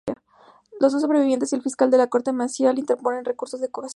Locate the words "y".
1.53-1.57